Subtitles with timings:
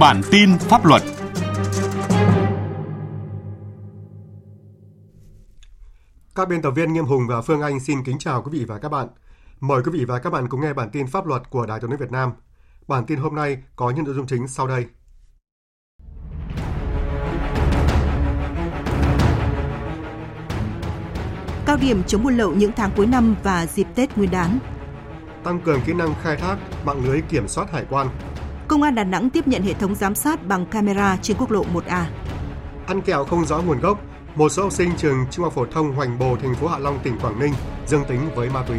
[0.00, 1.02] Bản tin pháp luật
[6.34, 8.78] Các biên tập viên Nghiêm Hùng và Phương Anh xin kính chào quý vị và
[8.78, 9.08] các bạn.
[9.60, 11.90] Mời quý vị và các bạn cùng nghe bản tin pháp luật của Đài Truyền
[11.90, 12.32] hình Việt Nam.
[12.88, 14.86] Bản tin hôm nay có những nội dung chính sau đây.
[21.66, 24.58] Cao điểm chống buôn lậu những tháng cuối năm và dịp Tết Nguyên đán.
[25.46, 28.08] Tăng cường kỹ năng khai thác mạng lưới kiểm soát hải quan.
[28.68, 31.64] Công an Đà Nẵng tiếp nhận hệ thống giám sát bằng camera trên quốc lộ
[31.74, 32.04] 1A.
[32.86, 34.00] Ăn kẹo không rõ nguồn gốc,
[34.34, 36.98] một số học sinh trường Trung học phổ thông Hoành Bồ, thành phố Hạ Long,
[37.02, 37.52] tỉnh Quảng Ninh
[37.86, 38.78] dương tính với ma túy.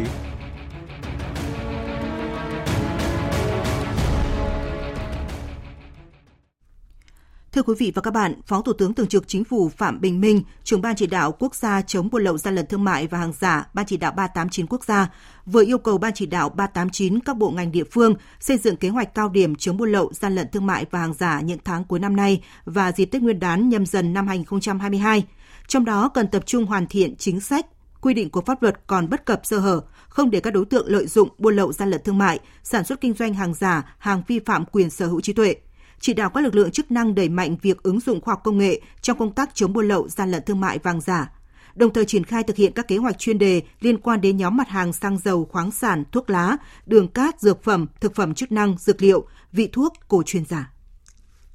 [7.58, 10.20] Thưa quý vị và các bạn, Phó Thủ tướng Thường trực Chính phủ Phạm Bình
[10.20, 13.18] Minh, trưởng ban chỉ đạo quốc gia chống buôn lậu gian lận thương mại và
[13.18, 15.10] hàng giả, ban chỉ đạo 389 quốc gia
[15.46, 18.88] vừa yêu cầu ban chỉ đạo 389 các bộ ngành địa phương xây dựng kế
[18.88, 21.84] hoạch cao điểm chống buôn lậu gian lận thương mại và hàng giả những tháng
[21.84, 25.24] cuối năm nay và dịp Tết Nguyên đán nhâm dần năm 2022.
[25.68, 27.66] Trong đó cần tập trung hoàn thiện chính sách,
[28.00, 30.86] quy định của pháp luật còn bất cập sơ hở, không để các đối tượng
[30.88, 34.22] lợi dụng buôn lậu gian lận thương mại, sản xuất kinh doanh hàng giả, hàng
[34.28, 35.54] vi phạm quyền sở hữu trí tuệ
[36.00, 38.58] chỉ đạo các lực lượng chức năng đẩy mạnh việc ứng dụng khoa học công
[38.58, 41.30] nghệ trong công tác chống buôn lậu, gian lận thương mại vàng giả,
[41.74, 44.56] đồng thời triển khai thực hiện các kế hoạch chuyên đề liên quan đến nhóm
[44.56, 48.52] mặt hàng xăng dầu, khoáng sản, thuốc lá, đường cát, dược phẩm, thực phẩm chức
[48.52, 50.72] năng, dược liệu, vị thuốc, cổ truyền giả.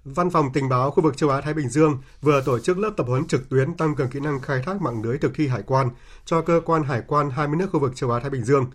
[0.05, 2.91] Văn phòng tình báo khu vực châu Á Thái Bình Dương vừa tổ chức lớp
[2.97, 5.61] tập huấn trực tuyến tăng cường kỹ năng khai thác mạng lưới thực thi hải
[5.61, 5.89] quan
[6.25, 8.65] cho cơ quan hải quan 20 nước khu vực châu Á Thái Bình Dương.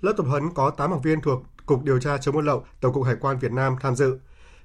[0.00, 2.92] Lớp tập huấn có 8 học viên thuộc Cục Điều tra chống buôn lậu, Tổng
[2.92, 4.18] cục Hải quan Việt Nam tham dự.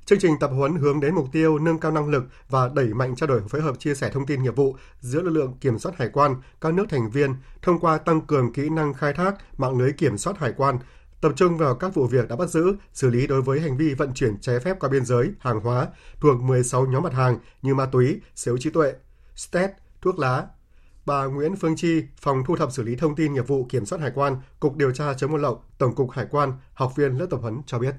[0.05, 3.15] Chương trình tập huấn hướng đến mục tiêu nâng cao năng lực và đẩy mạnh
[3.15, 5.97] trao đổi phối hợp chia sẻ thông tin nghiệp vụ giữa lực lượng kiểm soát
[5.97, 9.77] hải quan các nước thành viên thông qua tăng cường kỹ năng khai thác mạng
[9.77, 10.79] lưới kiểm soát hải quan,
[11.21, 13.93] tập trung vào các vụ việc đã bắt giữ, xử lý đối với hành vi
[13.93, 15.87] vận chuyển trái phép qua biên giới hàng hóa
[16.21, 18.93] thuộc 16 nhóm mặt hàng như ma túy, xếu trí tuệ,
[19.35, 19.71] STET,
[20.01, 20.47] thuốc lá.
[21.05, 24.01] Bà Nguyễn Phương Chi, Phòng Thu thập xử lý thông tin nghiệp vụ Kiểm soát
[24.01, 27.27] Hải quan, Cục Điều tra chống buôn lậu, Tổng cục Hải quan, học viên lớp
[27.29, 27.95] tập huấn cho biết.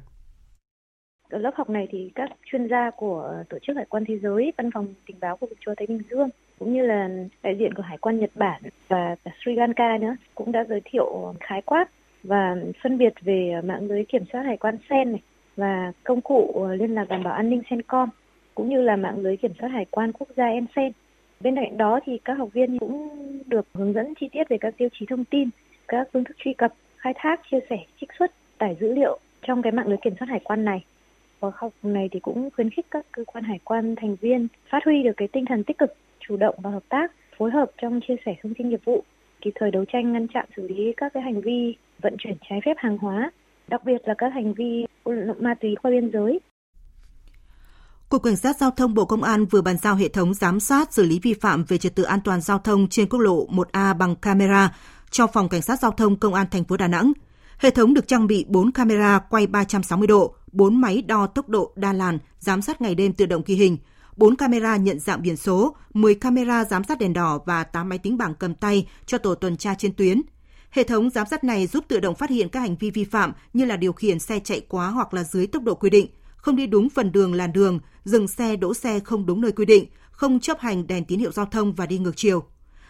[1.31, 4.53] Ở lớp học này thì các chuyên gia của Tổ chức Hải quan Thế giới,
[4.57, 6.29] Văn phòng Tình báo khu vực châu Thái Bình Dương
[6.59, 7.09] cũng như là
[7.43, 11.35] đại diện của Hải quan Nhật Bản và Sri Lanka nữa cũng đã giới thiệu
[11.41, 11.91] khái quát
[12.23, 15.21] và phân biệt về mạng lưới kiểm soát hải quan SEN này
[15.57, 18.09] và công cụ liên lạc đảm bảo an ninh SENCOM
[18.55, 20.93] cũng như là mạng lưới kiểm soát hải quan quốc gia ENSEN.
[21.41, 23.09] Bên cạnh đó thì các học viên cũng
[23.47, 25.49] được hướng dẫn chi tiết về các tiêu chí thông tin,
[25.89, 29.63] các phương thức truy cập, khai thác, chia sẻ, trích xuất, tải dữ liệu trong
[29.63, 30.85] cái mạng lưới kiểm soát hải quan này
[31.51, 34.79] khóa học này thì cũng khuyến khích các cơ quan hải quan thành viên phát
[34.85, 35.91] huy được cái tinh thần tích cực,
[36.29, 39.05] chủ động và hợp tác, phối hợp trong chia sẻ thông tin nghiệp vụ,
[39.41, 42.61] kịp thời đấu tranh ngăn chặn xử lý các cái hành vi vận chuyển trái
[42.65, 43.31] phép hàng hóa,
[43.69, 44.87] đặc biệt là các hành vi
[45.41, 46.41] ma túy qua biên giới.
[48.09, 50.93] Cục Cảnh sát Giao thông Bộ Công an vừa bàn giao hệ thống giám sát
[50.93, 53.99] xử lý vi phạm về trật tự an toàn giao thông trên quốc lộ 1A
[53.99, 54.77] bằng camera
[55.11, 57.13] cho Phòng Cảnh sát Giao thông Công an thành phố Đà Nẵng.
[57.59, 61.73] Hệ thống được trang bị 4 camera quay 360 độ, 4 máy đo tốc độ
[61.77, 63.77] đa làn, giám sát ngày đêm tự động ghi hình,
[64.17, 67.99] 4 camera nhận dạng biển số, 10 camera giám sát đèn đỏ và 8 máy
[67.99, 70.23] tính bảng cầm tay cho tổ tuần tra trên tuyến.
[70.71, 73.33] Hệ thống giám sát này giúp tự động phát hiện các hành vi vi phạm
[73.53, 76.07] như là điều khiển xe chạy quá hoặc là dưới tốc độ quy định,
[76.37, 79.65] không đi đúng phần đường làn đường, dừng xe đỗ xe không đúng nơi quy
[79.65, 82.45] định, không chấp hành đèn tín hiệu giao thông và đi ngược chiều.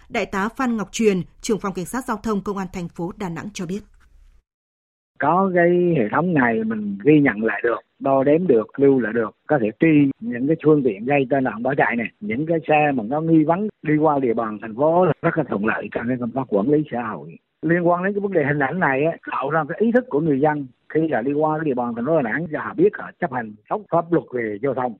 [0.08, 3.12] Đại tá Phan Ngọc Truyền, trưởng phòng cảnh sát giao thông công an thành phố
[3.16, 3.80] Đà Nẵng cho biết
[5.18, 9.12] có cái hệ thống này mình ghi nhận lại được đo đếm được lưu lại
[9.12, 12.46] được có thể truy những cái phương tiện gây tai nạn bỏ chạy này những
[12.46, 15.66] cái xe mà nó nghi vấn đi qua địa bàn thành phố rất là thuận
[15.66, 17.36] lợi trong cái công tác quản lý xã hội.
[17.62, 20.04] Liên quan đến cái vấn đề hình ảnh này á, tạo ra cái ý thức
[20.08, 22.64] của người dân khi là đi qua cái địa bàn thành phố Đà Nẵng là
[22.64, 24.96] họ biết họ chấp hành tốt pháp luật về giao thông.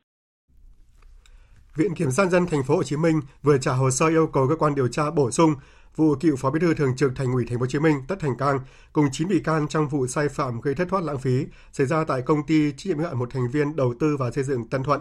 [1.77, 4.47] Viện Kiểm sát dân thành phố Hồ Chí Minh vừa trả hồ sơ yêu cầu
[4.49, 5.51] cơ quan điều tra bổ sung
[5.97, 8.17] vụ cựu Phó Bí thư Thường trực Thành ủy Thành phố Hồ Chí Minh Tất
[8.21, 8.61] Thành Cang
[8.93, 12.05] cùng 9 bị can trong vụ sai phạm gây thất thoát lãng phí xảy ra
[12.05, 14.69] tại công ty trách nhiệm hữu hạn một thành viên đầu tư và xây dựng
[14.69, 15.01] Tân Thuận.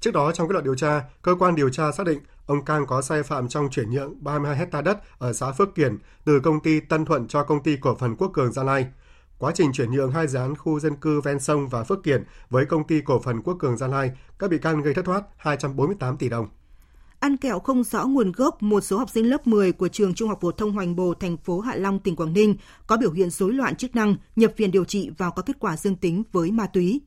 [0.00, 2.86] Trước đó trong kết luận điều tra, cơ quan điều tra xác định ông Cang
[2.86, 6.60] có sai phạm trong chuyển nhượng 32 hecta đất ở xã Phước Kiển từ công
[6.60, 8.86] ty Tân Thuận cho công ty cổ phần Quốc Cường Gia Lai.
[9.38, 12.24] Quá trình chuyển nhượng hai dự án khu dân cư ven sông và Phước Kiển
[12.50, 15.24] với công ty cổ phần Quốc Cường Gia Lai, các bị can gây thất thoát
[15.36, 16.48] 248 tỷ đồng
[17.24, 20.28] ăn kẹo không rõ nguồn gốc, một số học sinh lớp 10 của trường Trung
[20.28, 22.56] học phổ thông Hoành Bồ, thành phố Hạ Long, tỉnh Quảng Ninh
[22.86, 25.76] có biểu hiện rối loạn chức năng, nhập viện điều trị và có kết quả
[25.76, 27.00] dương tính với ma túy.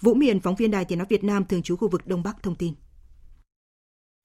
[0.00, 2.42] Vũ Miền, phóng viên Đài Tiếng nói Việt Nam thường trú khu vực Đông Bắc
[2.42, 2.74] thông tin.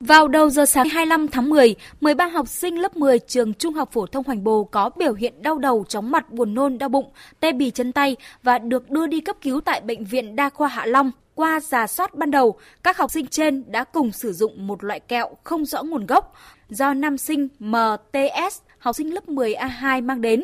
[0.08, 3.90] Vào đầu giờ sáng 25 tháng 10, 13 học sinh lớp 10 trường Trung học
[3.92, 7.12] phổ thông Hoành Bồ có biểu hiện đau đầu, chóng mặt, buồn nôn, đau bụng,
[7.40, 10.68] tê bì chân tay và được đưa đi cấp cứu tại bệnh viện Đa khoa
[10.68, 11.12] Hạ Long.
[11.36, 15.00] Qua giả soát ban đầu, các học sinh trên đã cùng sử dụng một loại
[15.00, 16.34] kẹo không rõ nguồn gốc
[16.70, 20.44] do nam sinh MTS, học sinh lớp 10A2 mang đến.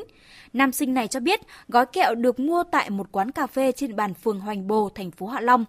[0.54, 3.96] Nam sinh này cho biết gói kẹo được mua tại một quán cà phê trên
[3.96, 5.66] bàn phường Hoành Bồ, thành phố Hạ Long.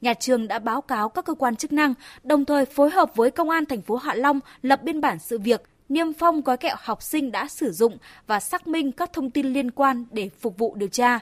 [0.00, 3.30] Nhà trường đã báo cáo các cơ quan chức năng, đồng thời phối hợp với
[3.30, 6.76] công an thành phố Hạ Long lập biên bản sự việc, niêm phong gói kẹo
[6.78, 10.58] học sinh đã sử dụng và xác minh các thông tin liên quan để phục
[10.58, 11.18] vụ điều tra.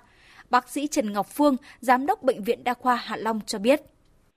[0.51, 3.81] Bác sĩ Trần Ngọc Phương, giám đốc bệnh viện đa khoa Hạ Long cho biết.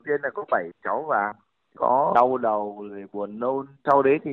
[0.06, 1.34] Tiên là có 7 cháu và
[1.75, 4.31] có đau đầu rồi buồn nôn sau đấy thì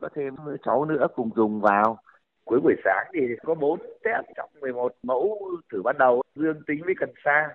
[0.00, 0.34] có thêm
[0.64, 1.98] cháu nữa cùng dùng vào
[2.44, 5.38] cuối buổi sáng thì có 4 test trong 11 mẫu
[5.72, 7.48] thử ban đầu dương tính với cần sa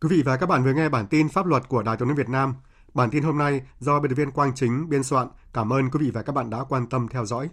[0.00, 2.16] Quý vị và các bạn vừa nghe bản tin pháp luật của Đài Truyền hình
[2.16, 2.54] Việt Nam.
[2.94, 5.28] Bản tin hôm nay do biên tập viên Quang Chính biên soạn.
[5.54, 7.48] Cảm ơn quý vị và các bạn đã quan tâm theo dõi.